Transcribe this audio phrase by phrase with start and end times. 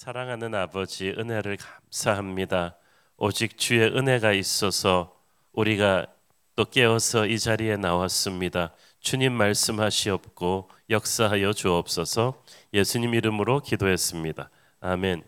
[0.00, 2.74] 사랑하는 아버지 은혜를 감사합니다.
[3.18, 5.14] 오직 주의 은혜가 있어서
[5.52, 6.06] 우리가
[6.56, 8.74] 또 깨어서 이 자리에 나왔습니다.
[9.00, 12.42] 주님 말씀하시옵고 역사하여 주옵소서.
[12.72, 14.48] 예수님 이름으로 기도했습니다.
[14.80, 15.22] 아멘.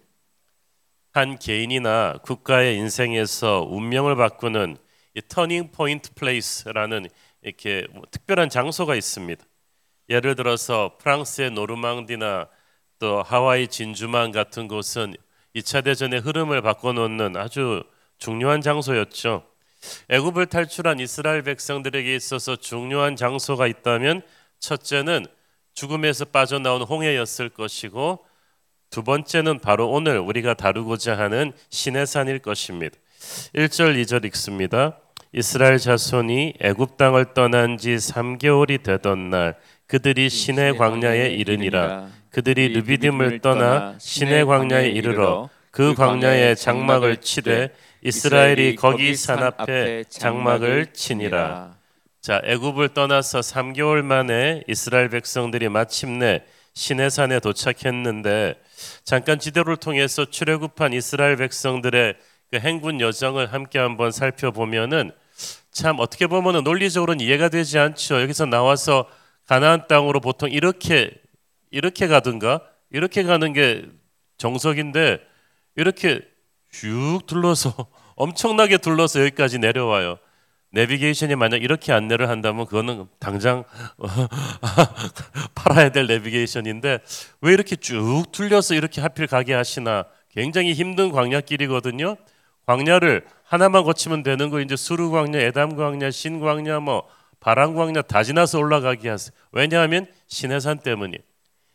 [1.12, 4.78] 한 개인이나 국가의 인생에서 운명을 바꾸는
[5.28, 7.10] 터닝 포인트 플레이스라는
[7.42, 9.44] 이렇게 뭐 특별한 장소가 있습니다.
[10.08, 12.48] 예를 들어서 프랑스의 노르망디나
[13.02, 15.14] 또 하와이 진주만 같은 곳은
[15.56, 17.82] 2차 대전의 흐름을 바꿔놓는 아주
[18.16, 19.42] 중요한 장소였죠.
[20.08, 24.22] 애굽을 탈출한 이스라엘 백성들에게 있어서 중요한 장소가 있다면
[24.60, 25.26] 첫째는
[25.74, 28.24] 죽음에서 빠져나온 홍해였을 것이고
[28.90, 32.96] 두 번째는 바로 오늘 우리가 다루고자 하는 시내산일 것입니다.
[33.56, 35.00] 1절 2절 읽습니다.
[35.32, 43.40] 이스라엘 자손이 애굽 땅을 떠난 지 3개월이 되던 날 그들이 시내 광야에 이르니라 그들이 르비딤을
[43.40, 47.70] 떠나 시내 광야에 이르러 그 광야에 장막을 치되
[48.02, 51.76] 이스라엘이 거기 산 앞에 장막을 치니라.
[52.20, 56.42] 자, 애굽을 떠나서 3개월 만에 이스라엘 백성들이 마침내
[56.74, 58.54] 시내산에 도착했는데
[59.04, 62.14] 잠깐 지도를 통해서 출애굽한 이스라엘 백성들의
[62.50, 65.12] 그 행군 여정을 함께 한번 살펴보면은
[65.70, 68.22] 참 어떻게 보면은 논리적으로는 이해가 되지 않죠.
[68.22, 69.06] 여기서 나와서
[69.46, 71.21] 가나안 땅으로 보통 이렇게
[71.72, 73.86] 이렇게 가든가 이렇게 가는 게
[74.38, 75.20] 정석인데
[75.76, 76.20] 이렇게
[76.70, 77.74] 쭉 둘러서
[78.14, 80.18] 엄청나게 둘러서 여기까지 내려와요.
[80.70, 83.64] 내비게이션이 만약 이렇게 안내를 한다면 그거는 당장
[85.54, 87.00] 팔아야 될 내비게이션인데
[87.42, 92.16] 왜 이렇게 쭉 둘려서 이렇게 하필 가게 하시나 굉장히 힘든 광야길이거든요.
[92.66, 97.06] 광야를 하나만 거치면 되는 거 이제 수르 광야, 에담 광야, 신 광야, 뭐
[97.38, 99.32] 바란 광야 다 지나서 올라가게 하세요.
[99.50, 101.22] 왜냐하면 시내산 때문이에요.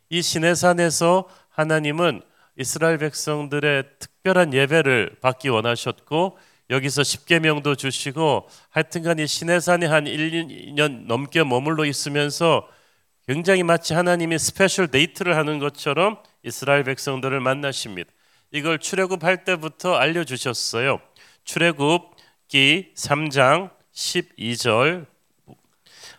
[0.10, 2.22] 이 시내산에서 하나님은
[2.58, 6.38] 이스라엘 백성들의 특별한 예배를 받기 원하셨고
[6.70, 12.68] 여기서 십계명도 주시고 하여튼간 이 시내산에 한 1년 넘게 머물러 있으면서
[13.28, 18.10] 굉장히 마치 하나님이 special 데이트를 하는 것처럼 이스라엘 백성들을 만나십니다.
[18.52, 21.00] 이걸 출애굽할 때부터 알려 주셨어요.
[21.44, 25.06] 출애굽기 3장 12절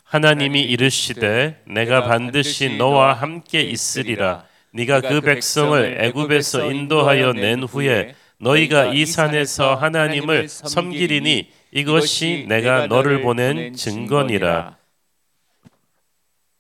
[0.08, 8.14] 하나님이 이르시되 내가 반드시 너와 함께 있으리라 네가 그, 그 백성을 애굽에서 인도하여 낸 후에
[8.38, 14.78] 너희가 이 산에서 하나님을 섬기리니 이것이 내가 너를 보낸 증거니라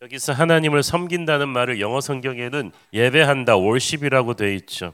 [0.02, 4.92] 여기서 하나님을 섬긴다는 말을 영어 성경에는 예배한다 월십이라고 되어 있죠.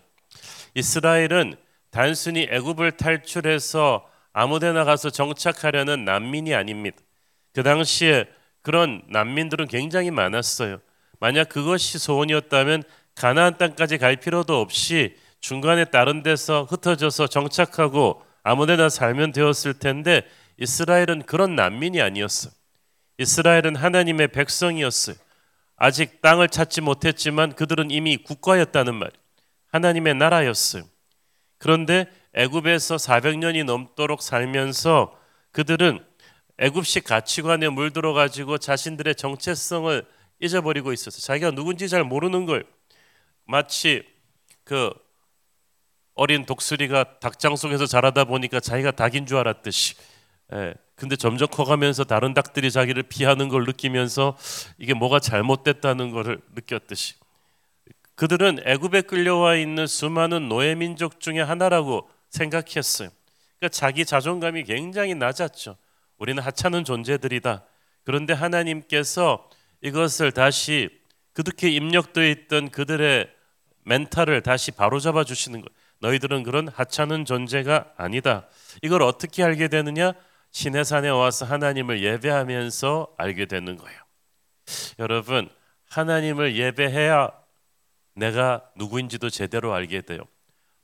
[0.74, 1.56] 이스라엘은
[1.90, 6.96] 단순히 애굽을 탈출해서 아무데나 가서 정착하려는 난민이 아닙니다.
[7.52, 8.26] 그 당시에
[8.64, 10.80] 그런 난민들은 굉장히 많았어요.
[11.20, 12.82] 만약 그것이 소원이었다면
[13.14, 20.22] 가나안 땅까지 갈 필요도 없이 중간에 다른 데서 흩어져서 정착하고 아무데나 살면 되었을 텐데
[20.56, 22.50] 이스라엘은 그런 난민이 아니었어.
[23.18, 25.16] 이스라엘은 하나님의 백성이었어요.
[25.76, 29.10] 아직 땅을 찾지 못했지만 그들은 이미 국가였다는 말.
[29.72, 30.84] 하나님의 나라였어요.
[31.58, 35.14] 그런데 애굽에서 400년이 넘도록 살면서
[35.52, 36.02] 그들은
[36.58, 40.04] 애굽식 가치관에 물들어 가지고 자신들의 정체성을
[40.40, 41.20] 잊어버리고 있었어.
[41.20, 42.64] 자기가 누군지 잘 모르는 걸
[43.44, 44.04] 마치
[44.64, 44.92] 그
[46.14, 49.94] 어린 독수리가 닭장 속에서 자라다 보니까 자기가 닭인 줄 알았듯이.
[50.52, 50.74] 예.
[50.94, 54.36] 근데 점점 커가면서 다른 닭들이 자기를 피하는 걸 느끼면서
[54.78, 57.14] 이게 뭐가 잘못됐다는 것을 느꼈듯이.
[58.14, 63.08] 그들은 애굽에 끌려와 있는 수많은 노예 민족 중에 하나라고 생각했어요.
[63.58, 65.76] 그러니까 자기 자존감이 굉장히 낮았죠.
[66.24, 67.64] 우리는 하찮은 존재들이다.
[68.02, 69.46] 그런데 하나님께서
[69.82, 70.88] 이것을 다시
[71.34, 73.30] 그렇게 입력되어 있던 그들의
[73.84, 75.70] 멘탈을 다시 바로잡아 주시는 것.
[76.00, 78.48] 너희들은 그런 하찮은 존재가 아니다.
[78.80, 80.14] 이걸 어떻게 알게 되느냐?
[80.50, 84.00] 시내산에 와서 하나님을 예배하면서 알게 되는 거예요.
[84.98, 85.50] 여러분,
[85.90, 87.32] 하나님을 예배해야
[88.14, 90.20] 내가 누구인지도 제대로 알게 돼요.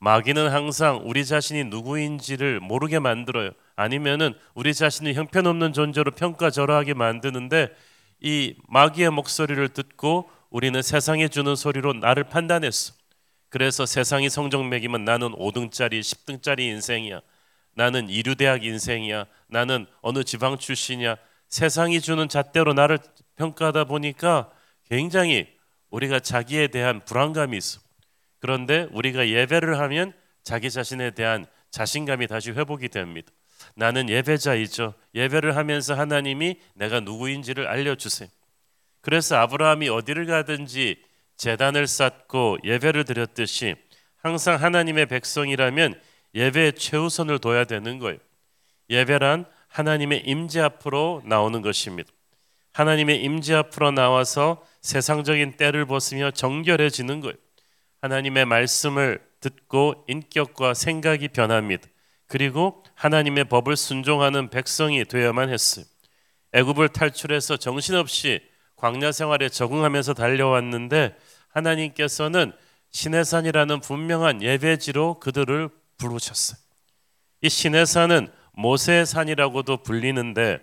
[0.00, 3.50] 마귀는 항상 우리 자신이 누구인지를 모르게 만들어요.
[3.76, 7.68] 아니면은 우리 자신이 형편없는 존재로 평가절하하게 만드는데
[8.20, 12.94] 이 마귀의 목소리를 듣고 우리는 세상이 주는 소리로 나를 판단했어.
[13.50, 17.20] 그래서 세상이 성적 매기면 나는 5등짜리, 10등짜리 인생이야.
[17.74, 19.26] 나는 이류 대학 인생이야.
[19.48, 21.16] 나는 어느 지방 출신이야.
[21.48, 22.98] 세상이 주는 잣대로 나를
[23.36, 24.50] 평가하다 보니까
[24.88, 25.48] 굉장히
[25.90, 27.80] 우리가 자기에 대한 불안감이 있어.
[28.40, 33.30] 그런데 우리가 예배를 하면 자기 자신에 대한 자신감이 다시 회복이 됩니다.
[33.76, 34.94] 나는 예배자이죠.
[35.14, 38.28] 예배를 하면서 하나님이 내가 누구인지를 알려주세요.
[39.02, 41.02] 그래서 아브라함이 어디를 가든지
[41.36, 43.74] 재단을 쌓고 예배를 드렸듯이
[44.16, 45.98] 항상 하나님의 백성이라면
[46.34, 48.18] 예배에 최우선을 둬야 되는 거예요.
[48.90, 52.10] 예배란 하나님의 임재 앞으로 나오는 것입니다.
[52.72, 57.36] 하나님의 임재 앞으로 나와서 세상적인 때를 벗으며 정결해지는 거예요.
[58.02, 61.88] 하나님의 말씀을 듣고 인격과 생각이 변합니다.
[62.26, 65.84] 그리고 하나님의 법을 순종하는 백성이 되어야만 했어요.
[66.52, 68.40] 애굽을 탈출해서 정신없이
[68.76, 71.16] 광야 생활에 적응하면서 달려왔는데
[71.48, 72.52] 하나님께서는
[72.90, 75.68] 시내산이라는 분명한 예배지로 그들을
[75.98, 76.58] 부르셨어요.
[77.42, 80.60] 이 시내산은 모세의 산이라고도 불리는데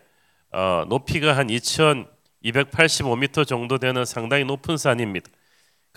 [0.51, 5.29] 어, 높이가 한 2,285m 정도 되는 상당히 높은 산입니다.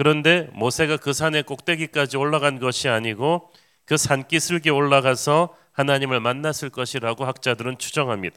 [0.00, 3.50] 그런데 모세가 그 산의 꼭대기까지 올라간 것이 아니고
[3.84, 8.34] 그 산기슭에 올라가서 하나님을 만났을 것이라고 학자들은 추정합니다.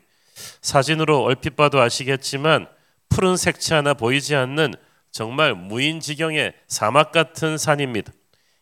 [0.61, 2.67] 사진으로 얼핏 봐도 아시겠지만
[3.07, 4.73] 푸른 색채 하나 보이지 않는
[5.09, 8.11] 정말 무인지경의 사막 같은 산입니다.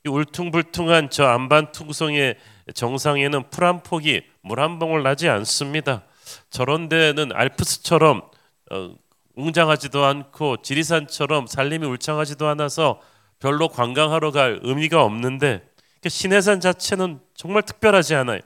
[0.06, 2.36] 이 울퉁불퉁한 저 안반 퉁성의
[2.75, 6.04] 정상에는 풀 한 폭이 물 한 방울 나지 않습니다.
[6.51, 8.21] 저런 데는 알프스처럼
[8.69, 8.95] 어,
[9.41, 13.01] 웅장하지도 않고 지리산처럼 산림이 울창하지도 않아서
[13.39, 15.67] 별로 관광하러 갈 의미가 없는데
[16.01, 18.39] 그 신해산 자체는 정말 특별하지 않아요.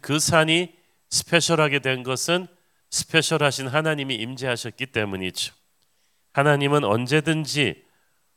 [0.00, 0.72] 그 산이
[1.10, 2.46] 스페셜하게 된 것은
[2.90, 5.54] 스페셜하신 하나님이 임재하셨기 때문이죠.
[6.32, 7.82] 하나님은 언제든지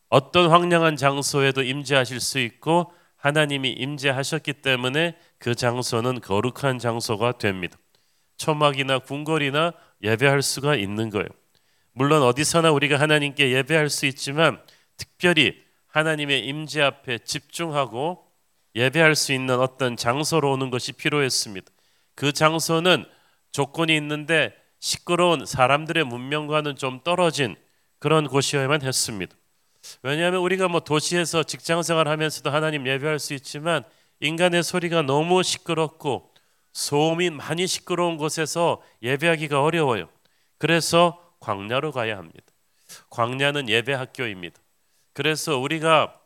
[0.10, 7.78] 어떤 황량한 장소에도 임재하실 수 있고 하나님이 임재하셨기 때문에 그 장소는 거룩한 장소가 됩니다.
[8.38, 9.74] 초막이나 궁궐이나
[10.04, 11.28] 예배할 수가 있는 거예요.
[11.98, 14.62] 물론 어디서나 우리가 하나님께 예배할 수 있지만
[14.98, 18.28] 특별히 하나님의 임재 앞에 집중하고
[18.76, 21.72] 예배할 수 있는 어떤 장소로 오는 것이 필요했습니다.
[22.14, 23.06] 그 장소는
[23.54, 27.56] 조건이 있는데 시끄러운 사람들의 문명과는 좀 떨어진
[28.00, 29.34] 그런 곳이어야만 했습니다.
[30.04, 33.86] 왜냐하면 우리가 뭐 도시에서 직장 생활하면서도 하나님 예배할 수 있지만
[34.20, 36.30] 인간의 소리가 너무 시끄럽고
[36.74, 40.10] 소음이 많이 시끄러운 곳에서 예배하기가 어려워요.
[40.58, 42.46] 그래서 광야로 가야 합니다.
[43.12, 44.60] 광야는 예배 학교입니다.
[45.14, 46.20] 그래서 우리가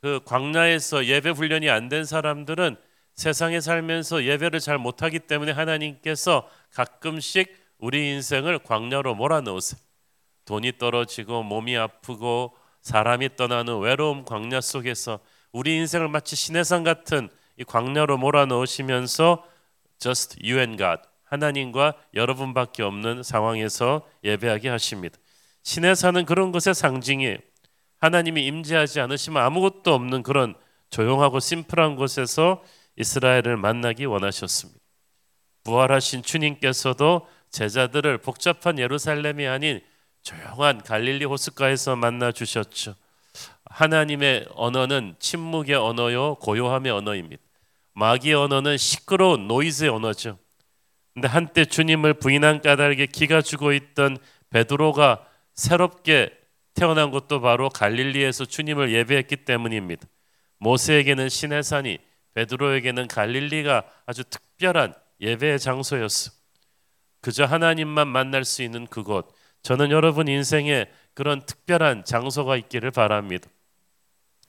[0.00, 2.76] 그 광야에서 예배 훈련이 안 된 사람들은
[3.14, 9.80] 세상에 살면서 예배를 잘 못하기 때문에 하나님께서 가끔씩 우리 인생을 광야로 몰아넣으세요.
[10.44, 15.18] 돈이 떨어지고 몸이 아프고 사람이 떠나는 외로움 광야 속에서
[15.52, 19.44] 우리 인생을 마치 시내산 같은 이 광야로 몰아넣으시면서
[19.98, 25.16] just you and God 하나님과 여러분밖에 없는 상황에서 예배하게 하십니다.
[25.62, 27.38] 시내산은 그런 것의 상징이에요.
[28.00, 30.54] 하나님이 임재하지 않으시면 아무것도 없는 그런
[30.90, 32.62] 조용하고 심플한 곳에서
[32.96, 34.78] 이스라엘을 만나기 원하셨습니다.
[35.64, 39.80] 부활하신 주님께서도 제자들을 복잡한 예루살렘이 아닌
[40.22, 42.94] 조용한 갈릴리 호숫가에서 만나 주셨죠.
[43.64, 47.42] 하나님의 언어는 침묵의 언어요, 고요함의 언어입니다.
[47.94, 50.41] 마귀의 언어는 시끄러운 노이즈의 언어죠.
[51.14, 54.18] 근데 한때 주님을 부인한 까닭에 기가 죽어 있던
[54.50, 56.30] 베드로가 새롭게
[56.74, 60.06] 태어난 것도 바로 갈릴리에서 주님을 예배했기 때문입니다.
[60.58, 61.98] 모세에게는 시내산이
[62.34, 66.32] 베드로에게는 갈릴리가 아주 특별한 예배의 장소였어.
[67.20, 69.34] 그저 하나님만 만날 수 있는 그곳.
[69.62, 73.48] 저는 여러분 인생에 그런 특별한 장소가 있기를 바랍니다.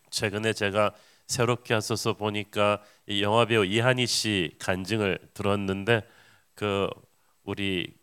[0.10, 0.94] 최근에 제가
[1.28, 6.04] 새롭게 하소서 보니까 이 영화 배우 이한희 씨 간증을 들었는데
[6.56, 6.88] 그
[7.44, 7.94] 우리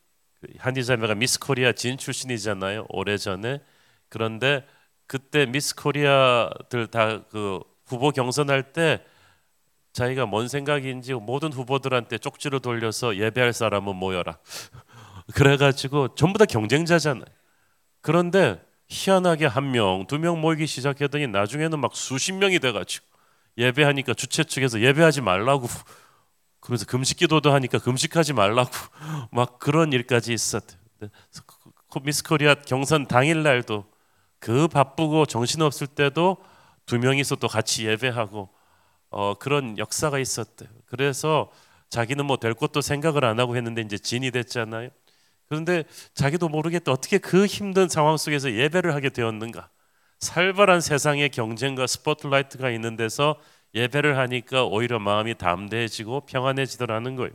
[0.40, 2.86] 그 한희 자매가 미스 코리아 진 출신이잖아요.
[2.90, 3.60] 오래전에
[4.08, 4.66] 그런데
[5.06, 9.04] 그때 미스 코리아들 다 그 후보 경선할 때
[9.92, 14.38] 자기가 뭔 생각인지 모든 후보들한테 쪽지로 돌려서 예배할 사람은 모여라.
[15.34, 17.24] 그래가지고 전부 다 경쟁자잖아요.
[18.02, 23.06] 그런데 희한하게 한 명, 두 명 모이기 시작했더니 나중에는 막 수십 명이 돼가지고
[23.58, 25.68] 예배하니까 주최 측에서 예배하지 말라고
[26.70, 28.70] 그러면서 금식 기도도 하니까 금식하지 말라고
[29.32, 30.76] 막 그런 일까지 있었대.
[32.04, 33.84] 미스 코리아 경선 당일 날도
[34.38, 36.36] 그 바쁘고 정신 없을 때도
[36.86, 38.48] 두 명이서 또 같이 예배하고
[39.10, 40.68] 어, 그런 역사가 있었대요.
[40.86, 41.50] 그래서
[41.88, 44.90] 자기는 뭐 될 것도 생각을 안 하고 했는데 이제 진이 됐잖아요.
[45.48, 45.82] 그런데
[46.14, 49.70] 자기도 모르겠다 어떻게 그 힘든 상황 속에서 예배를 하게 되었는가.
[50.20, 53.36] 살벌한 세상의 경쟁과 스포트라이트가 있는 데서
[53.74, 57.32] 예배를 하니까 오히려 마음이 담대해지고 평안해지더라는 거예요.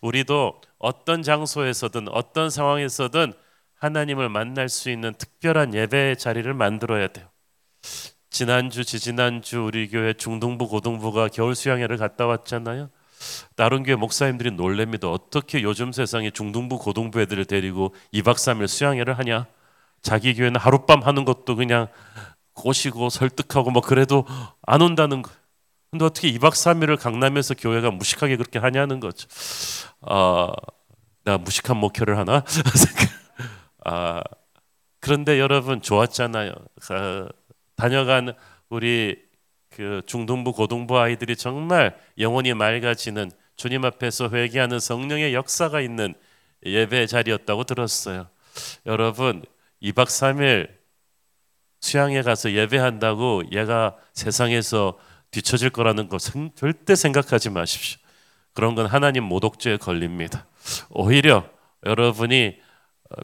[0.00, 3.32] 우리도 어떤 장소에서든 어떤 상황에서든
[3.76, 7.28] 하나님을 만날 수 있는 특별한 예배의 자리를 만들어야 돼요.
[8.30, 12.90] 지난주 지지난주 우리 교회 중등부 고등부가 겨울 수양회를 갔다 왔잖아요.
[13.54, 15.08] 다른 교회 목사님들이 놀랍니다.
[15.08, 19.46] 어떻게 요즘 세상에 중등부 고등부 애들을 데리고 2박 3일 수양회를 하냐?
[20.02, 21.86] 자기 교회는 하룻밤 하는 것도 그냥
[22.54, 24.26] 꼬시고 설득하고 뭐 그래도
[24.62, 25.30] 안 온다는 거.
[25.94, 29.28] 근데 어떻게 2박 3일을 강남에서 교회가 무식하게 그렇게 하냐는 거죠.
[30.00, 30.50] 아,
[31.22, 32.42] 나 무식한 목회를 하나?
[33.84, 34.20] 아,
[34.98, 36.50] 그런데 여러분 좋았잖아요.
[36.90, 37.28] 아,
[37.76, 38.34] 다녀간
[38.70, 39.22] 우리
[39.70, 46.14] 그 중등부 고등부 아이들이 정말 영혼이 맑아지는 주님 앞에서 회개하는 성령의 역사가 있는
[46.66, 48.26] 예배 자리였다고 들었어요.
[48.84, 49.44] 여러분
[49.80, 50.70] 2박 3일
[51.78, 54.98] 수양에 가서 예배한다고 얘가 세상에서
[55.34, 57.98] 뒤처질 거라는 거 절대 생각하지 마십시오.
[58.52, 60.46] 그런 건 하나님 모독죄에 걸립니다.
[60.90, 61.44] 오히려
[61.84, 62.56] 여러분이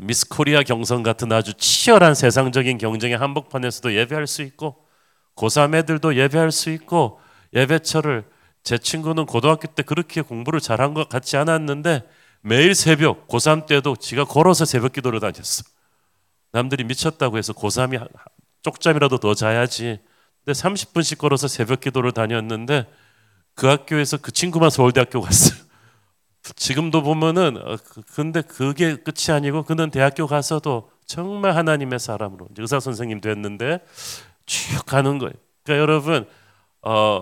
[0.03, 4.85] 미스 코리아 경선 같은 아주 치열한 세상적인 경쟁의 한복판에서도 예배할 수 있고
[5.37, 7.21] 고3 애들도 예배할 수 있고
[7.55, 8.25] 예배처를
[8.63, 12.03] 제 친구는 고등학교 때 그렇게 공부를 잘한 것 같지 않았는데
[12.43, 15.63] 매일 새벽 고3 때도 지가 걸어서 새벽 기도를 다녔어.
[16.53, 18.05] 남들이 미쳤다고 해서 고3이
[18.63, 20.01] 쪽잠이라도 더 자야지.
[20.45, 22.87] 근데 30분씩 걸어서 새벽 기도를 다녔는데
[23.55, 25.59] 그 학교에서 그 친구만 서울대학교 갔어요.
[26.57, 32.81] 지금도 보면은 어, 그, 근데 그게 끝이 아니고 그는 대학교 가서도 정말 하나님의 사람으로 의사
[32.81, 33.81] 선생님 됐는데
[34.47, 35.33] 쭉 가는 거예요.
[35.65, 36.27] 그러니까 여러분
[36.83, 37.21] 어,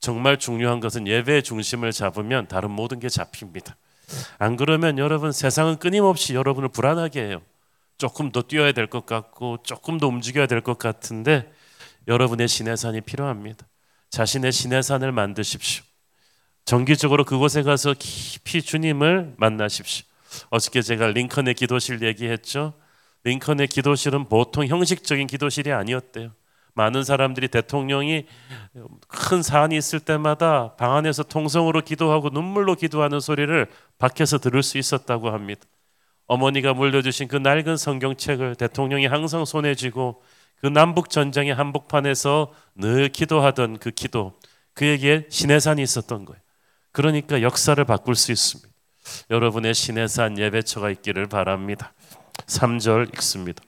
[0.00, 3.76] 정말 중요한 것은 예배의 중심을 잡으면 다른 모든 게 잡힙니다.
[4.38, 7.42] 안 그러면 여러분 세상은 끊임없이 여러분을 불안하게 해요.
[7.98, 11.50] 조금 더 뛰어야 될 것 같고 조금 더 움직여야 될 것 같은데
[12.08, 13.66] 여러분의 신의 산이 필요합니다.
[14.10, 15.84] 자신의 신의 산을 만드십시오.
[16.64, 20.06] 정기적으로 그곳에 가서 깊이 주님을 만나십시오.
[20.50, 22.74] 어저께 제가 링컨의 기도실 얘기했죠.
[23.24, 26.32] 링컨의 기도실은 보통 형식적인 기도실이 아니었대요.
[26.74, 28.26] 많은 사람들이 대통령이
[29.08, 33.66] 큰 사안이 있을 때마다 방 안에서 통성으로 기도하고 눈물로 기도하는 소리를
[33.98, 35.62] 밖에서 들을 수 있었다고 합니다.
[36.26, 40.22] 어머니가 물려주신 그 낡은 성경책을 대통령이 항상 손에 쥐고
[40.60, 44.38] 그 남북 전쟁의 한복판에서 늘 기도하던 그 기도
[44.74, 46.40] 그에게 신의 산이 있었던 거예요.
[46.92, 48.68] 그러니까 역사를 바꿀 수 있습니다.
[49.30, 51.92] 여러분의 신의 산 예배처가 있기를 바랍니다.
[52.46, 53.62] 3절 읽습니다.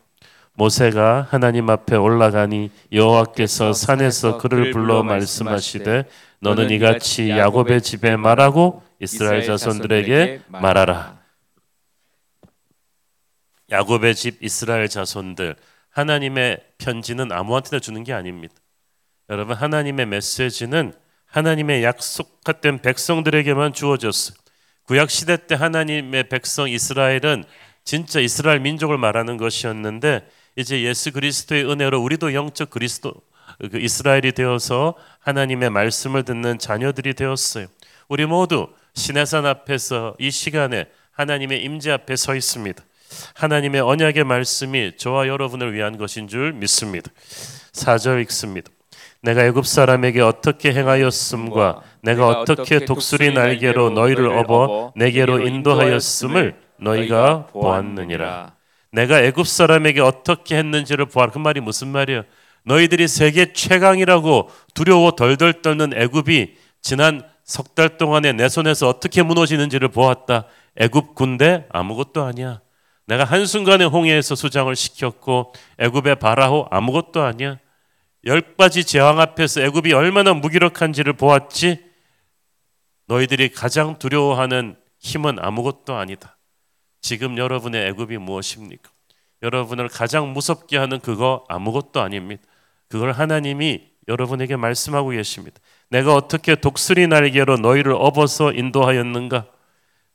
[0.55, 6.05] 모세가 하나님 앞에 올라가니 여호와께서 산에서 그를 불러 말씀하시되
[6.41, 11.19] 너는 이같이 야곱의 집에 말하고 이스라엘 자손들에게 말하라.
[13.71, 15.57] 야곱의 집 이스라엘 자손들
[15.91, 18.55] 하나님의 편지는 아무한테나 주는 게 아닙니다.
[19.29, 20.93] 여러분 하나님의 메시지는
[21.27, 24.37] 하나님의 약속된 백성들에게만 주어졌어요.
[24.87, 27.45] 구약 시대 때 하나님의 백성 이스라엘은
[27.85, 33.15] 진짜 이스라엘 민족을 말하는 것이었는데 이제 예수 그리스도의 은혜로 우리도 영적 그리스도
[33.71, 37.67] 그 이스라엘이 되어서 하나님의 말씀을 듣는 자녀들이 되었어요.
[38.09, 42.83] 우리 모두 시내산 앞에서 이 시간에 하나님의 임재 앞에 서 있습니다.
[43.35, 47.11] 하나님의 언약의 말씀이 저와 여러분을 위한 것인 줄 믿습니다.
[47.73, 48.71] 4절 읽습니다.
[49.23, 58.55] 내가 애굽 사람에게 어떻게 행하였음과 내가 어떻게 독수리 날개로 너희를 업어 내게로 인도하였음을 너희가 보았느니라.
[58.93, 61.31] 내가 애굽 사람에게 어떻게 했는지를 보아라.
[61.33, 62.23] 그 말이 무슨 말이에요?
[62.65, 69.89] 너희들이 세계 최강이라고 두려워 덜덜 떨는 애굽이 지난 석 달 동안에 내 손에서 어떻게 무너지는지를
[69.89, 70.47] 보았다.
[70.77, 72.61] 애굽 군대 아무것도 아니야.
[73.11, 77.59] 내가 한순간에 홍해에서 수장을 시켰고 애굽의 바라호 아무것도 아니야.
[78.25, 81.85] 열 가지 재앙 앞에서 애굽이 얼마나 무기력한지를 보았지.
[83.09, 86.39] 너희들이 가장 두려워하는 힘은 아무것도 아니다.
[87.01, 88.89] 지금 여러분의 애굽이 무엇입니까?
[89.43, 92.43] 여러분을 가장 무섭게 하는 그거 아무것도 아닙니다.
[92.87, 95.59] 그걸 하나님이 여러분에게 말씀하고 계십니다.
[95.89, 99.47] 내가 어떻게 독수리 날개로 너희를 업어서 인도하였는가?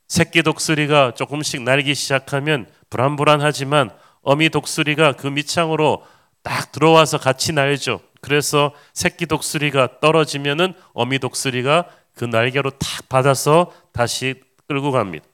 [0.07, 3.89] 새끼 독수리가 조금씩 날기 시작하면 불안불안하지만
[4.22, 6.04] 어미 독수리가 그 밑창으로
[6.44, 8.01] 딱 들어와서 같이 날죠.
[8.22, 14.36] 그래서 새끼 독수리가 떨어지면은 어미 독수리가 그 날개로 탁 받아서 다시
[14.68, 15.25] 끌고 갑니다.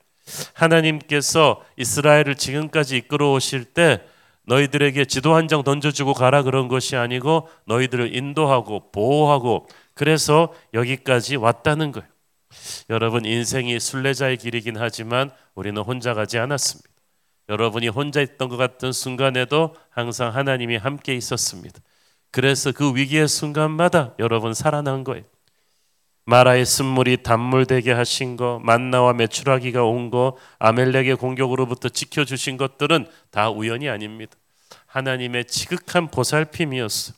[0.54, 4.02] 하나님께서 이스라엘을 지금까지 이끌어 오실 때
[4.48, 11.92] 너희들에게 지도 한 장 던져주고 가라 그런 것이 아니고 너희들을 인도하고 보호하고 그래서 여기까지 왔다는
[11.92, 12.08] 거예요.
[12.90, 16.90] 여러분 인생이 순례자의 길이긴 하지만 우리는 혼자 가지 않았습니다.
[17.52, 21.82] 여러분이 혼자 있던 것 같은 순간에도 항상 하나님이 함께 있었습니다.
[22.32, 25.26] 그래서 그 위기의 순간마다 여러분 살아난 거예요.
[26.24, 33.06] 마라의 쓴물이 단물 되게 하신 거, 만나와 메추라기가 온 거, 아멜렉의 공격으로부터 지켜 주신 것들은
[33.32, 34.38] 다 우연이 아닙니다.
[34.86, 37.14] 하나님의 지극한 보살핌이었어.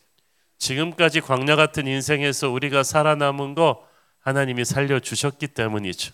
[0.58, 3.86] 지금까지 광야 같은 인생에서 우리가 살아남은 거
[4.20, 6.12] 하나님이 살려 주셨기 때문이죠.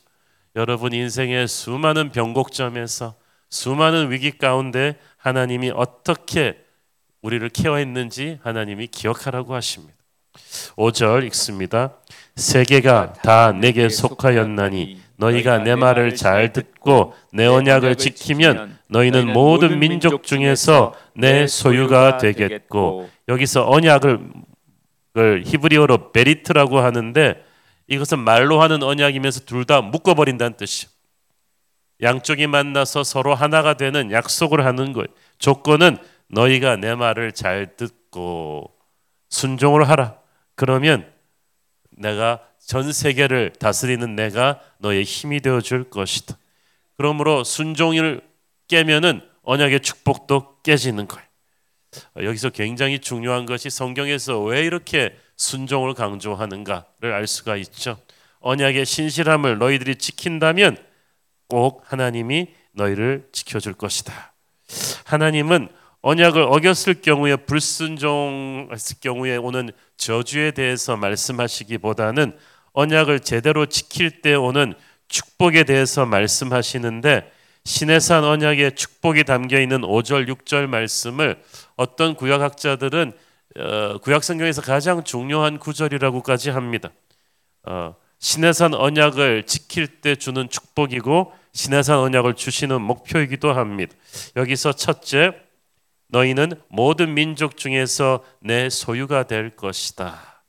[0.57, 3.15] 여러분 인생의 수많은 변곡점에서
[3.49, 6.57] 수많은 위기 가운데 하나님이 어떻게
[7.21, 9.95] 우리를 케어했는지 하나님이 기억하라고 하십니다.
[10.77, 11.95] 5절 읽습니다.
[12.35, 20.23] 세계가 다 내게 속하였나니 너희가 내 말을 잘 듣고 내 언약을 지키면 너희는 모든 민족
[20.23, 24.31] 중에서 내 소유가 되겠고 여기서 언약을
[25.45, 27.43] 히브리어로 베리트라고 하는데
[27.87, 30.89] 이것은 말로 하는 언약이면서 둘 다 묶어버린다는 뜻이에요.
[32.01, 35.07] 양쪽이 만나서 서로 하나가 되는 약속을 하는 거예요.
[35.37, 38.73] 조건은 너희가 내 말을 잘 듣고
[39.29, 40.17] 순종을 하라.
[40.55, 41.11] 그러면
[41.91, 46.37] 내가 전 세계를 다스리는 내가 너의 힘이 되어 줄 것이다.
[46.97, 48.21] 그러므로 순종을
[48.67, 51.27] 깨면은 언약의 축복도 깨지는 거예요.
[52.17, 57.97] 여기서 굉장히 중요한 것이 성경에서 왜 이렇게 순종을 강조하는가를 알 수가 있죠.
[58.41, 60.77] 언약의 신실함을 너희들이 지킨다면
[61.49, 64.33] 꼭 하나님이 너희를 지켜줄 것이다.
[65.05, 65.67] 하나님은
[66.01, 72.37] 언약을 어겼을 경우에 불순종했을 경우에 오는 저주에 대해서 말씀하시기보다는
[72.71, 74.73] 언약을 제대로 지킬 때 오는
[75.09, 77.29] 축복에 대해서 말씀하시는데
[77.65, 81.41] 신해산 언약의 축복이 담겨 있는 5절 6절 말씀을
[81.75, 83.11] 어떤 구약학자들은
[83.57, 86.91] 어, 구약 성경에서 가장 중요한 구절이라고까지 합니다.
[87.63, 93.95] 어, 신해산 언약을 지킬 때 주는 축복이고 신해산 언약을 주시는 목표이기도 합니다.
[94.35, 95.33] 여기서 첫째
[96.09, 100.43] 너희는 모든 민족 중에서 내 소유가 될 것이다.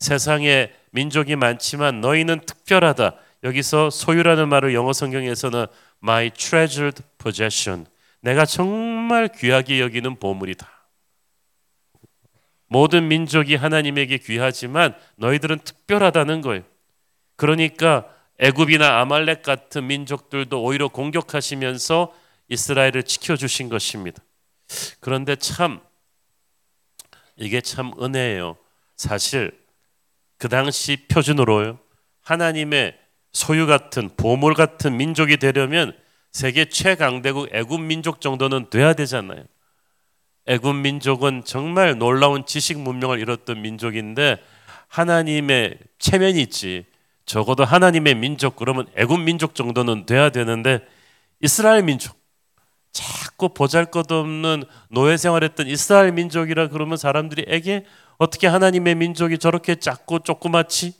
[0.00, 3.16] 세상에 민족이 많지만 너희는 특별하다.
[3.44, 5.66] 여기서 소유라는 말을 영어 성경에서는
[6.02, 7.86] my treasured possession.
[8.20, 10.68] 내가 정말 귀하게 여기는 보물이다.
[12.68, 16.62] 모든 민족이 하나님에게 귀하지만 너희들은 특별하다는 거예요.
[17.36, 18.06] 그러니까
[18.42, 22.12] 애굽이나 아말렉 같은 민족들도 오히려 공격하시면서
[22.48, 24.20] 이스라엘을 지켜 주신 것입니다.
[24.98, 25.80] 그런데 참
[27.36, 28.56] 이게 참 은혜예요.
[28.96, 29.56] 사실
[30.38, 31.78] 그 당시 표준으로요.
[32.22, 32.98] 하나님의
[33.32, 35.96] 소유 같은 보물 같은 민족이 되려면
[36.32, 39.44] 세계 최강대국 애굽 민족 정도는 돼야 되잖아요.
[40.46, 44.42] 애굽 민족은 정말 놀라운 지식 문명을 이뤘던 민족인데
[44.88, 46.91] 하나님의 체면이 있지.
[47.24, 50.80] 적어도 하나님의 민족 그러면 애굽 민족 정도는 돼야 되는데
[51.40, 52.16] 이스라엘 민족
[52.92, 57.86] 자꾸 보잘것없는 노예 생활했던 이스라엘 민족이라 그러면 사람들이 에게
[58.18, 60.94] 어떻게 하나님의 민족이 저렇게 작고 조그맣지?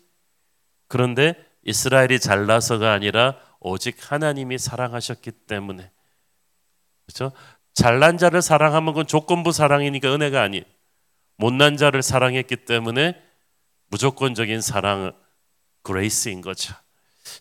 [0.88, 5.90] 그런데 이스라엘이 잘나서가 아니라 오직 하나님이 사랑하셨기 때문에
[7.06, 7.32] 그렇죠?
[7.74, 10.64] 잘난 자를 사랑하면 그건 조건부 사랑이니까 은혜가 아니에요.
[11.36, 13.20] 못난 자를 사랑했기 때문에
[13.88, 15.12] 무조건적인 사랑
[15.82, 16.74] grace인 거죠.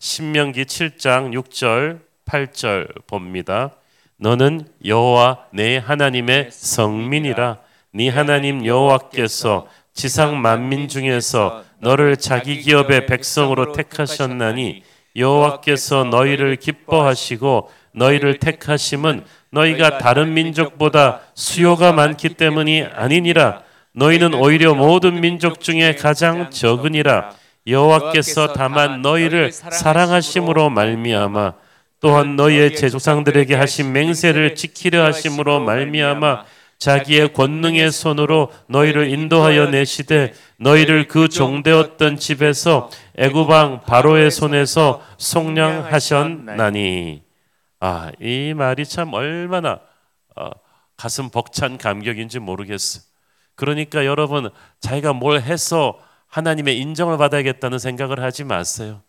[0.00, 3.70] 신명기 7장 6절 8절 봅니다.
[4.16, 7.58] 너는 여호와 내 하나님의 성민이라
[7.94, 14.82] 네 하나님 여호와께서 지상 만민 중에서 너를 자기 기업의 백성으로 택하셨나니
[15.16, 25.20] 여호와께서 너희를 기뻐하시고 너희를 택하심은 너희가 다른 민족보다 수요가 많기 때문이 아니니라 너희는 오히려 모든
[25.20, 27.34] 민족 중에 가장 적으니라
[27.66, 31.54] 여호와께서 다만 너희를 사랑하심으로 말미암아
[32.00, 36.44] 또한 너희의 제조상들에게 하신 맹세를 지키려 하심으로 말미암아
[36.78, 47.22] 자기의 권능의 손으로 너희를 인도하여 내시되 너희를 그 종되었던 집에서 애굽왕 바로의 손에서 속량하셨나니
[47.78, 49.78] 아, 이 말이 참 얼마나
[50.34, 50.50] 어,
[50.96, 53.04] 가슴 벅찬 감격인지 모르겠어요.
[53.54, 56.00] 그러니까 여러분 자기가 뭘 해서
[56.32, 59.02] 하나님의 인정을 받아야겠다는 생각을 하지 마세요.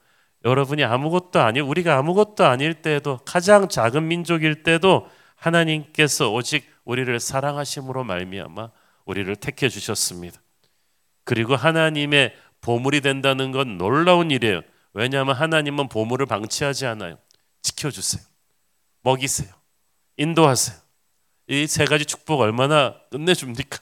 [0.43, 8.03] 여러분이 아무것도 아니 우리가 아무것도 아닐 때도 가장 작은 민족일 때도 하나님께서 오직 우리를 사랑하심으로
[8.03, 8.71] 말미암아
[9.05, 10.41] 우리를 택해 주셨습니다.
[11.23, 14.62] 그리고 하나님의 보물이 된다는 건 놀라운 일이에요.
[14.93, 17.17] 왜냐하면 하나님은 보물을 방치하지 않아요.
[17.62, 18.21] 지켜주세요.
[19.01, 19.49] 먹이세요.
[20.17, 20.77] 인도하세요.
[21.47, 23.79] 이 세 가지 축복 얼마나 끝내줍니까?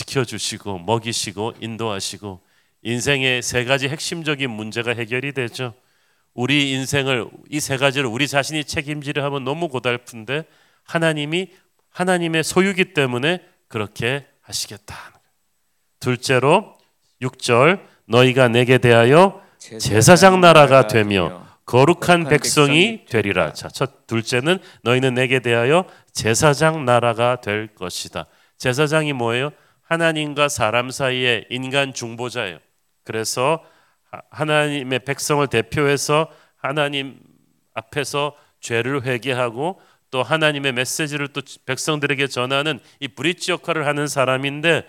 [0.00, 2.40] 지켜주시고 먹이시고 인도하시고
[2.82, 5.74] 인생의 세 가지 핵심적인 문제가 해결이 되죠.
[6.34, 10.44] 우리 인생을 이 세 가지를 우리 자신이 책임지려 하면 너무 고달픈데
[10.84, 11.48] 하나님이
[11.90, 14.94] 하나님의 소유기 때문에 그렇게 하시겠다.
[15.98, 16.76] 둘째로
[17.22, 23.52] 6절 너희가 내게 대하여 제사장 나라가 되며 거룩한 백성이 되리라.
[23.54, 28.26] 자, 첫 둘째는 너희는 내게 대하여 제사장 나라가 될 것이다.
[28.58, 29.50] 제사장이 뭐예요?
[29.88, 32.58] 하나님과 사람 사이의 인간 중보자예요.
[33.04, 33.64] 그래서
[34.30, 37.20] 하나님의 백성을 대표해서 하나님
[37.74, 44.86] 앞에서 죄를 회개하고 또 하나님의 메시지를 또 백성들에게 전하는 이 브릿지 역할을 하는 사람인데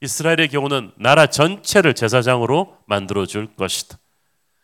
[0.00, 3.98] 이스라엘의 경우는 나라 전체를 제사장으로 만들어 줄 것이다.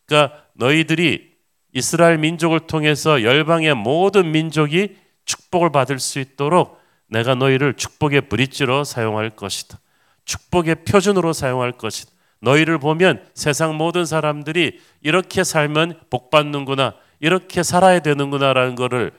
[0.04, 1.32] 그러니까 너희들이
[1.72, 6.81] 이스라엘 민족을 통해서 열방의 모든 민족이 축복을 받을 수 있도록
[7.12, 9.79] 내가 너희를 축복의 브릿지로 사용할 것이다.
[10.25, 12.11] 축복의 표준으로 사용할 것이다.
[12.40, 19.12] 너희를 보면 세상 모든 사람들이 이렇게 살면 복 받는구나, 이렇게 살아야 되는구나라는 것을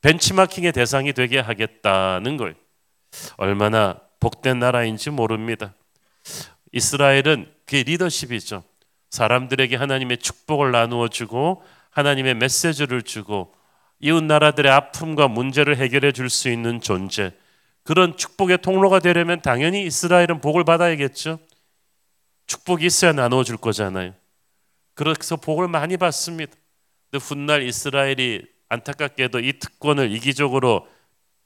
[0.00, 2.54] 벤치마킹의 대상이 되게 하겠다는 걸
[3.36, 5.74] 얼마나 복된 나라인지 모릅니다.
[6.72, 8.62] 이스라엘은 그 리더십이죠.
[9.10, 13.54] 사람들에게 하나님의 축복을 나누어 주고 하나님의 메시지를 주고
[14.04, 17.32] 이웃 나라들의 아픔과 문제를 해결해 줄 수 있는 존재.
[17.84, 21.38] 그런 축복의 통로가 되려면 당연히 이스라엘은 복을 받아야겠죠.
[22.46, 24.12] 축복이 있어야 나누어 줄 거잖아요.
[24.92, 26.52] 그래서 복을 많이 받습니다.
[27.10, 30.86] 근데 훗날 이스라엘이 안타깝게도 이 특권을 이기적으로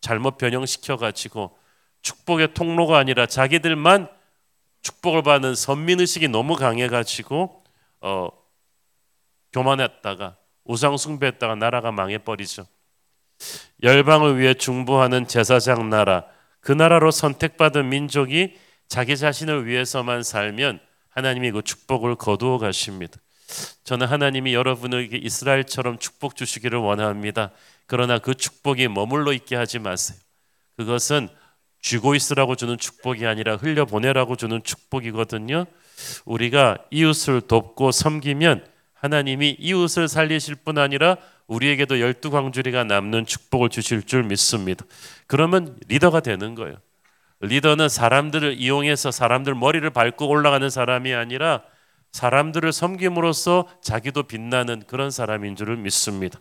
[0.01, 1.57] 잘못 변형시켜 가지고
[2.03, 4.09] 축복의 통로가 아니라 자기들만
[4.83, 7.63] 축복을 받는 선민 의식이 너무 강해 가지고
[8.01, 8.31] 어
[9.53, 10.37] 교만했다가
[10.69, 12.67] 우상 숭배했다가 나라가 망해 버리죠.
[13.83, 16.25] 열방을 위해 중보하는 제사장 나라
[16.61, 18.55] 그 나라로 선택받은 민족이
[18.89, 23.19] 자기 자신을 위해서만 살면 하나님이 그 축복을 거두어 가십니다.
[23.85, 27.51] 저는 하나님이 여러분에게 이스라엘처럼 축복 주시기를 원합니다.
[27.87, 30.19] 그러나 그 축복이 머물러 있게 하지 마세요.
[30.77, 31.29] 그것은
[31.81, 35.65] 쥐고 있으라고 주는 축복이 아니라 흘려 보내라고 주는 축복이거든요.
[36.27, 38.67] 우리가 이웃을 돕고 섬기면
[39.01, 44.85] 하나님이 이웃을 살리실 뿐 아니라 우리에게도 열두 광주리가 남는 축복을 주실 줄 믿습니다.
[45.27, 46.77] 그러면 리더가 되는 거예요.
[47.41, 51.63] 리더는 사람들을 이용해서 사람들 머리를 밟고 올라가는 사람이 아니라
[52.13, 56.41] 사람들을 섬김으로써 자기도 빛나는 그런 사람인 줄을 믿습니다.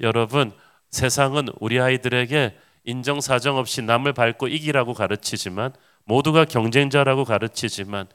[0.00, 0.52] 여러분,
[0.90, 5.72] 세상은 우리 아이들에게 인정사정 없이 남을 밟고 이기라고 가르치지만
[6.04, 8.06] 모두가 경쟁자라고 가르치지만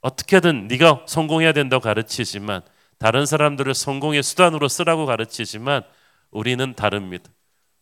[0.00, 2.62] 어떻게든 네가 성공해야 된다고 가르치지만
[2.98, 5.82] 다른 사람들을 성공의 수단으로 쓰라고 가르치지만
[6.30, 7.30] 우리는 다릅니다.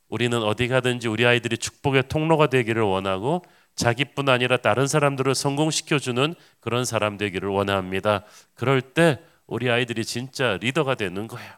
[0.09, 3.43] 우리는 어디 가든지 우리 아이들이 축복의 통로가 되기를 원하고
[3.75, 8.25] 자기뿐 아니라 다른 사람들을 성공시켜주는 그런 사람 되기를 원합니다.
[8.55, 11.51] 그럴 때 우리 아이들이 진짜 리더가 되는 거예요.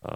[0.00, 0.08] 어,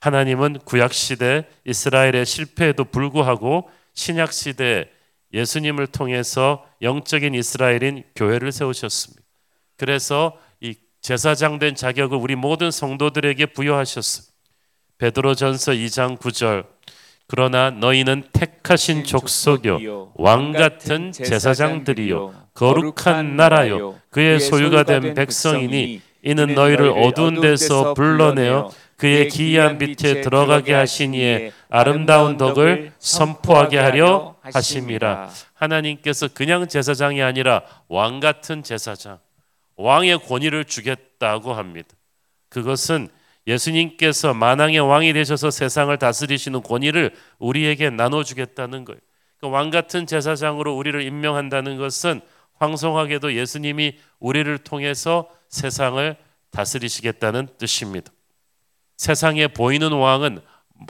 [0.00, 4.90] 하나님은 구약 시대 이스라엘의 실패에도 불구하고 신약 시대
[5.32, 9.22] 예수님을 통해서 영적인 이스라엘인 교회를 세우셨습니다.
[9.76, 10.43] 그래서 이
[11.04, 14.32] 제사장 된 자격을 우리 모든 성도들에게 부여하셨습니다.
[14.96, 16.64] 베드로전서 2장 9절.
[17.26, 24.00] 그러나 너희는 택하신 족속이요 왕 같은 제사장들이요 거룩한 나라요.
[24.08, 32.38] 그의 소유가 된 백성이니 이는 너희를 어두운 데서 불러내어 그의 기이한 빛에 들어가게 하시니에 아름다운
[32.38, 39.18] 덕을 선포하게 하려 하심이라 하나님께서 그냥 제사장이 아니라 왕 같은 제사장
[39.76, 41.88] 왕의 권위를 주겠다고 합니다.
[42.48, 43.08] 그것은
[43.46, 49.00] 예수님께서 만왕의 왕이 되셔서 세상을 다스리시는 권위를 우리에게 나눠주겠다는 거예요.
[49.38, 52.20] 그러니까 왕 같은 제사장으로 우리를 임명한다는 것은
[52.54, 56.16] 황송하게도 예수님이 우리를 통해서 세상을
[56.50, 58.12] 다스리시겠다는 뜻입니다.
[58.96, 60.40] 세상에 보이는 왕은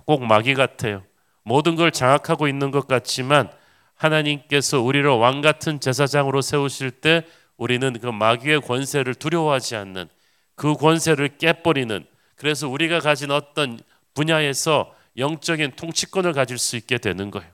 [0.04, 1.02] 꼭 마귀 같아요.
[1.42, 3.50] 모든 걸 장악하고 있는 것 같지만
[3.94, 10.08] 하나님께서 우리를 왕 같은 제사장으로 세우실 때 우리는 그 마귀의 권세를 두려워하지 않는
[10.54, 12.04] 그 권세를 깨버리는
[12.36, 13.78] 그래서 우리가 가진 어떤
[14.14, 17.48] 분야에서 영적인 통치권을 가질 수 있게 되는 거예요.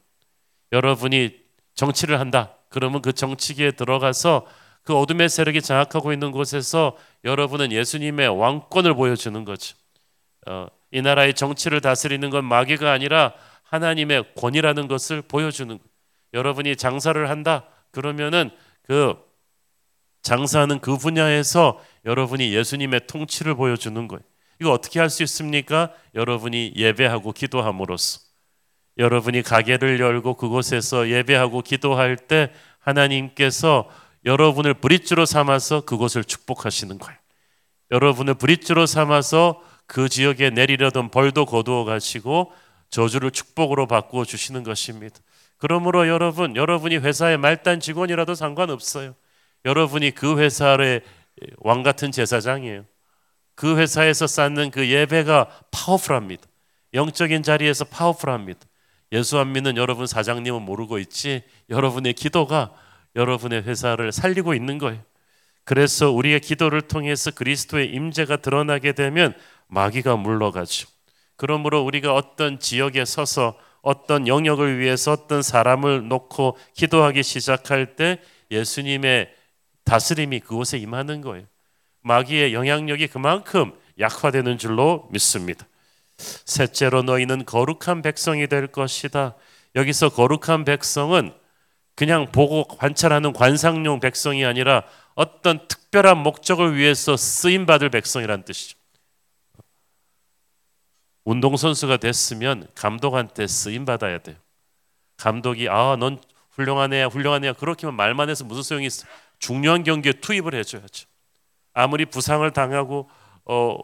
[0.73, 1.39] 여러분이
[1.75, 2.55] 정치를 한다.
[2.69, 4.47] 그러면 그 정치기에 들어가서
[4.83, 9.77] 그 어둠의 세력이 장악하고 있는 곳에서 여러분은 예수님의 왕권을 보여주는 거죠.
[10.47, 13.35] 어, 이 나라의 정치를 다스리는 건 마귀가 아니라
[13.65, 15.91] 하나님의 권이라는 것을 보여주는 거예요.
[16.33, 17.65] 여러분이 장사를 한다.
[17.91, 18.51] 그러면은
[18.83, 19.17] 그
[20.23, 24.23] 장사하는 그 분야에서 여러분이 예수님의 통치를 보여주는 거예요.
[24.61, 25.93] 이거 어떻게 할 수 있습니까?
[26.15, 28.21] 여러분이 예배하고 기도함으로써
[28.99, 33.89] 여러분이 가게를 열고 그곳에서 예배하고 기도할 때 하나님께서
[34.27, 37.19] 여러분을 브릿지로 삼아서 그곳을 축복하시는 거예요.
[37.91, 42.53] 여러분을 브릿지로 삼아서 그 지역에 내리려던 벌도 거두어 가시고
[42.91, 45.17] 저주를 축복으로 바꾸어 주시는 것입니다.
[45.57, 49.15] 그러므로 여러분, 여러분이 회사의 말단 직원이라도 상관없어요.
[49.65, 51.03] 여러분이 그 회사의
[51.59, 52.85] 왕 같은 제사장이에요.
[53.55, 56.43] 그 회사에서 쌓는 그 예배가 파워풀합니다.
[56.95, 58.61] 영적인 자리에서 파워풀합니다.
[59.13, 62.73] 예수 안 믿는 여러분 사장님은 모르고 있지 여러분의 기도가
[63.17, 65.03] 여러분의 회사를 살리고 있는 거예요.
[65.65, 69.35] 그래서 우리의 기도를 통해서 그리스도의 임재가 드러나게 되면
[69.67, 70.89] 마귀가 물러가죠.
[71.37, 78.21] 그러므로 우리가 어떤 지역에 서서 어떤 영역을 위해서 어떤 사람을 놓고 기도하기 시작할 때
[78.51, 79.33] 예수님의
[79.85, 81.47] 다스림이 그곳에 임하는 거예요.
[82.03, 85.67] 마귀의 영향력이 그만큼 약화되는 줄로 믿습니다.
[86.17, 89.35] 셋째로 너희는 거룩한 백성이 될 것이다.
[89.75, 91.35] 여기서 거룩한 백성은
[91.95, 98.79] 그냥 보고 관찰하는 관상용 백성이 아니라 어떤 특별한 목적을 위해서 쓰임 받을 백성이란 뜻이죠.
[101.25, 104.37] 운동선수가 됐으면 감독한테 쓰임 받아야 돼요.
[105.17, 106.19] 감독이 아, 넌
[106.53, 107.53] 훌륭한 애야, 훌륭한 애야.
[107.53, 109.07] 그렇게만 말만 해서 무슨 소용이 있어?
[109.41, 111.09] 중요한 경기에 투입을 해줘야죠.
[111.73, 113.11] 아무리 부상을 당하고
[113.45, 113.77] 어,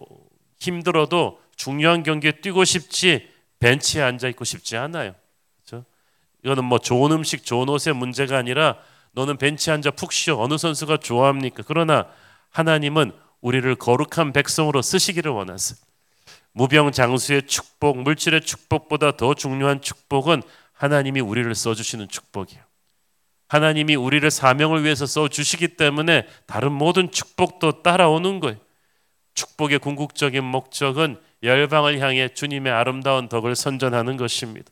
[0.61, 5.14] 힘들어도 중요한 경기에 뛰고 싶지 벤치에 앉아 있고 싶지 않아요.
[5.64, 5.85] 그렇죠?
[6.45, 8.79] 이거는 뭐 좋은 음식, 좋은 옷의 문제가 아니라
[9.12, 10.37] 너는 벤치에 앉아 푹 쉬어.
[10.38, 11.62] 어느 선수가 좋아합니까?
[11.66, 12.07] 그러나
[12.51, 15.79] 하나님은 우리를 거룩한 백성으로 쓰시기를 원하세요.
[16.53, 20.42] 무병장수의 축복, 물질의 축복보다 더 중요한 축복은
[20.73, 22.65] 하나님이 우리를 써주시는 축복이에요.
[23.49, 28.59] 하나님이 우리를 사명을 위해서 써 주시기 때문에 다른 모든 축복도 따라오는 거예요.
[29.35, 34.71] 축복의 궁극적인 목적은 열방을 향해 주님의 아름다운 덕을 선전하는 것입니다.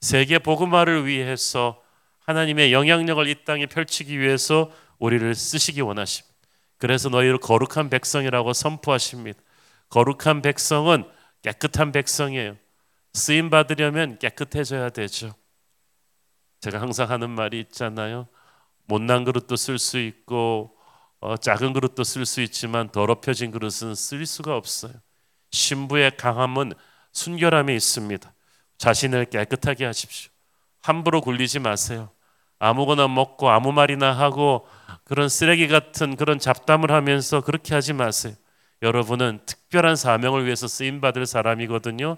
[0.00, 1.80] 세계 복음화를 위해서
[2.26, 6.34] 하나님의 영향력을 이 땅에 펼치기 위해서 우리를 쓰시기 원하십니다.
[6.78, 9.40] 그래서 너희를 거룩한 백성이라고 선포하십니다.
[9.88, 11.04] 거룩한 백성은
[11.42, 12.56] 깨끗한 백성이에요.
[13.12, 15.34] 쓰임 받으려면 깨끗해져야 되죠.
[16.60, 18.28] 제가 항상 하는 말이 있잖아요.
[18.86, 20.76] 못난 그릇도 쓸 수 있고
[21.20, 24.92] 어, 작은 그릇도 쓸 수 있지만 더럽혀진 그릇은 쓸 수가 없어요.
[25.50, 26.72] 신부의 강함은
[27.12, 28.32] 순결함에 있습니다.
[28.78, 30.30] 자신을 깨끗하게 하십시오.
[30.82, 32.10] 함부로 굴리지 마세요.
[32.58, 34.66] 아무거나 먹고 아무 말이나 하고
[35.04, 38.34] 그런 쓰레기 같은 그런 잡담을 하면서 그렇게 하지 마세요.
[38.82, 42.16] 여러분은 특별한 사명을 위해서 쓰임 받을 사람이거든요.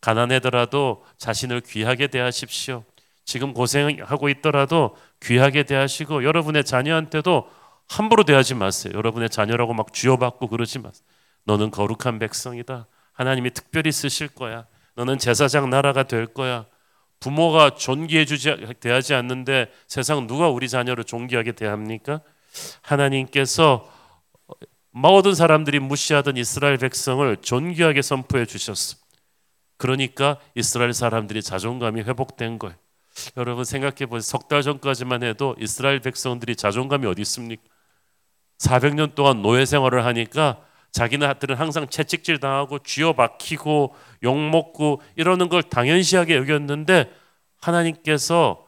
[0.00, 2.84] 가난하더라도 자신을 귀하게 대하십시오.
[3.24, 7.48] 지금 고생하고 있더라도 귀하게 대하시고 여러분의 자녀한테도
[7.88, 8.92] 함부로 대하지 마세요.
[8.94, 11.04] 여러분의 자녀라고 막 쥐어받고 그러지 마세요.
[11.44, 12.86] 너는 거룩한 백성이다.
[13.12, 14.66] 하나님이 특별히 쓰실 거야.
[14.96, 16.66] 너는 제사장 나라가 될 거야.
[17.20, 22.20] 부모가 존귀해 주지 대하지 않는데 세상 누가 우리 자녀를 존귀하게 대합니까?
[22.82, 23.90] 하나님께서
[24.90, 28.96] 모든 사람들이 무시하던 이스라엘 백성을 존귀하게 선포해 주셨어.
[29.76, 32.76] 그러니까 이스라엘 사람들이 자존감이 회복된 거예요.
[33.36, 34.20] 여러분 생각해 보세요.
[34.20, 37.62] 석 달 전까지만 해도 이스라엘 백성들이 자존감이 어디 있습니까?
[38.58, 45.62] 400년 동안 노예 생활을 하니까 자기네들은 항상 채찍질 당하고 쥐어 박히고 욕 먹고 이러는 걸
[45.62, 47.10] 당연시하게 여겼는데
[47.60, 48.66] 하나님께서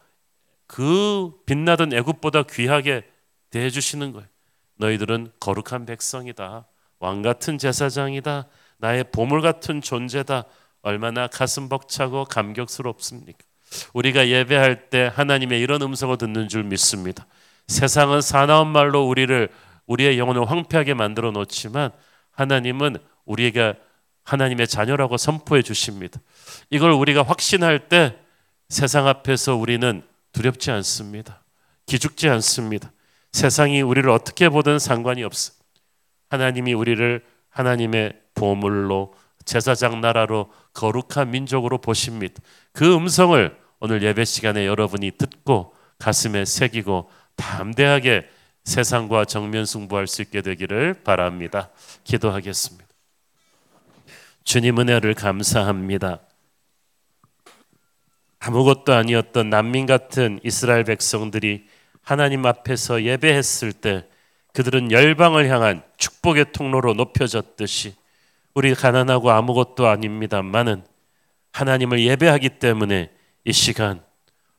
[0.67, 3.05] 그 빛나던 애굽보다 귀하게
[3.51, 4.27] 대해 주시는 거예요.
[4.79, 6.67] 너희들은 거룩한 백성이다.
[6.99, 8.49] 왕 같은 제사장이다.
[8.79, 10.45] 나의 보물 같은 존재다.
[10.83, 13.39] 얼마나 가슴 벅차고 감격스럽습니까?
[13.93, 17.27] 우리가 예배할 때 하나님의 이런 음성을 듣는 줄 믿습니다.
[17.67, 19.49] 세상은 사나운 말로 우리를
[19.87, 21.91] 우리의 영혼을 황폐하게 만들어 놓지만
[22.31, 23.75] 하나님은 우리에게
[24.25, 26.21] 하나님의 자녀라고 선포해 주십니다.
[26.71, 28.17] 이걸 우리가 확신할 때
[28.69, 30.03] 세상 앞에서 우리는
[30.33, 31.43] 두렵지 않습니다.
[31.87, 32.93] 기죽지 않습니다.
[33.33, 35.53] 세상이 우리를 어떻게 보든 상관이 없어.
[36.29, 39.15] 하나님이 우리를 하나님의 보물로
[39.47, 42.35] 제사장 나라로 거룩한 민족으로 보십니다.
[42.73, 48.29] 그 음성을 오늘 예배 시간에 여러분이 듣고 가슴에 새기고 담대하게
[48.65, 51.71] 세상과 정면 승부할 수 있게 되기를 바랍니다.
[52.05, 52.85] 기도하겠습니다.
[54.43, 56.21] 주님 은혜를 감사합니다.
[58.41, 61.67] 아무것도 아니었던 난민 같은 이스라엘 백성들이
[62.03, 64.07] 하나님 앞에서 예배했을 때
[64.53, 67.95] 그들은 열방을 향한 축복의 통로로 높여졌듯이
[68.57, 70.83] 우리 가난하고 아무것도 아닙니다만은
[71.53, 73.11] 하나님을 예배하기 때문에
[73.45, 74.01] 이 시간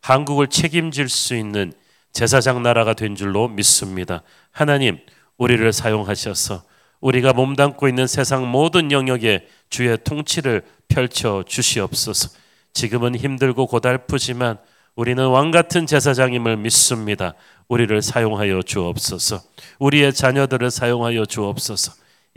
[0.01, 1.73] 한국을 책임질 수 있는
[2.13, 4.21] 제사장 나라가 된 줄로 믿습니다.
[4.51, 4.99] 하나님,
[5.39, 6.62] 우리를 사용하셔서
[7.01, 12.29] 우리가 몸담고 있는 세상 모든 영역에 주의 통치를 펼쳐 주시옵소서.
[12.73, 14.60] 지금은 힘들고 고달프지만
[14.95, 17.33] 우리는 왕 같은 제사장임을 믿습니다.
[17.67, 19.41] 우리를 사용하여 주옵소서.
[19.79, 22.07] 우리의 자녀들을 사용하여 주옵소서.